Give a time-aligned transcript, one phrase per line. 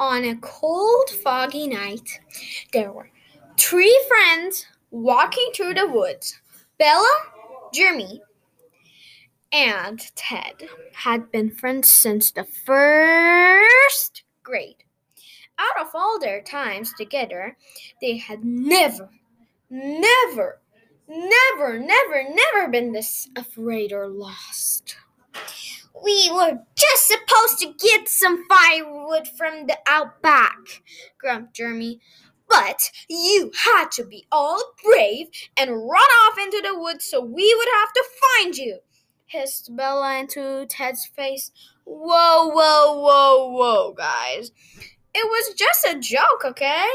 [0.00, 2.20] On a cold, foggy night,
[2.72, 3.10] there were
[3.58, 6.40] three friends walking through the woods.
[6.78, 7.14] Bella,
[7.72, 8.20] Jeremy,
[9.52, 14.82] and Ted had been friends since the first grade.
[15.58, 17.56] Out of all their times together,
[18.00, 19.08] they had never,
[19.70, 20.60] never,
[21.06, 24.96] never, never, never been this afraid or lost.
[26.04, 30.82] We were just supposed to get some firewood from the outback,
[31.18, 32.00] grumped Jeremy.
[32.46, 37.54] But you had to be all brave and run off into the woods so we
[37.56, 38.80] would have to find you,
[39.24, 41.50] hissed Bella into Ted's face.
[41.84, 44.52] Whoa, whoa, whoa, whoa, guys.
[45.14, 46.86] It was just a joke, okay?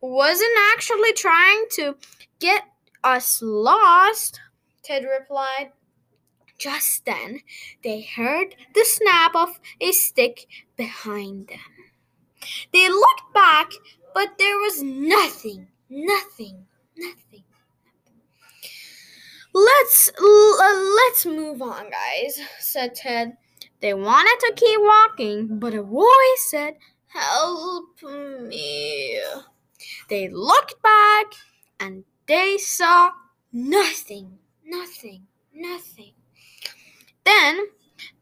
[0.00, 1.96] Wasn't actually trying to
[2.40, 2.64] get
[3.04, 4.40] us lost,
[4.82, 5.70] Ted replied.
[6.58, 7.40] Just then,
[7.82, 10.46] they heard the snap of a stick
[10.76, 11.58] behind them.
[12.72, 13.70] They looked back,
[14.14, 16.66] but there was nothing, nothing,
[16.96, 17.44] nothing.
[19.52, 23.36] Let's uh, let's move on, guys," said Ted.
[23.80, 26.74] They wanted to keep walking, but a voice said,
[27.06, 29.20] "Help me!"
[30.08, 31.34] They looked back,
[31.78, 33.12] and they saw
[33.52, 36.13] nothing, nothing, nothing.
[37.44, 37.66] Then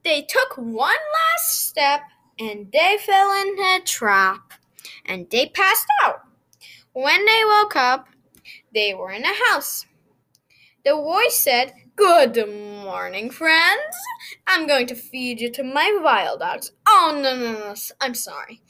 [0.02, 2.00] they took one last step
[2.40, 4.54] and they fell in a trap
[5.06, 6.22] and they passed out.
[6.92, 8.08] When they woke up,
[8.74, 9.86] they were in a house.
[10.84, 12.36] The voice said, Good
[12.84, 13.94] morning, friends.
[14.48, 16.72] I'm going to feed you to my wild dogs.
[16.88, 17.74] Oh, no, no, no.
[18.00, 18.60] I'm sorry.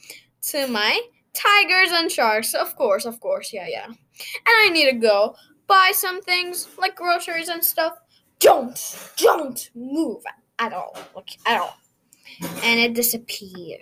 [0.49, 1.01] To my
[1.33, 2.53] tigers and sharks.
[2.53, 3.51] Of course, of course.
[3.51, 3.85] Yeah, yeah.
[3.87, 3.95] And
[4.45, 7.93] I need to go buy some things like groceries and stuff.
[8.39, 8.77] Don't,
[9.17, 10.21] don't move
[10.59, 10.97] at all.
[11.15, 11.77] Look, at all.
[12.63, 13.81] And it disappeared.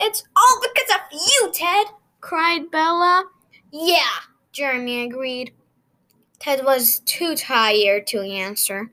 [0.00, 1.86] It's all because of you, Ted,
[2.20, 3.24] cried Bella.
[3.70, 4.08] Yeah,
[4.52, 5.52] Jeremy agreed.
[6.38, 8.90] Ted was too tired to answer.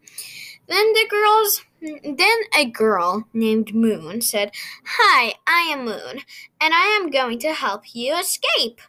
[0.68, 4.52] Then the girls then a girl named Moon said,
[4.86, 6.22] Hi, I am Moon,
[6.60, 8.82] and I am going to help you escape.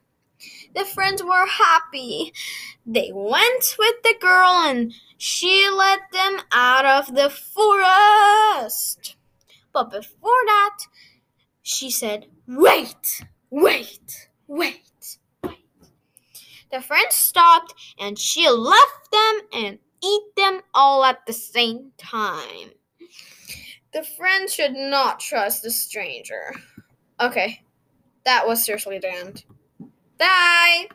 [0.74, 2.32] The friends were happy.
[2.86, 9.16] They went with the girl and she led them out of the forest.
[9.72, 10.78] But before that,
[11.62, 15.58] she said, Wait, wait, wait, wait.
[16.70, 22.72] The friends stopped and she left them and eat them all at the same time.
[23.92, 26.54] The friends should not trust the stranger.
[27.20, 27.62] Okay,
[28.24, 29.44] that was seriously end.
[30.18, 30.86] Bye!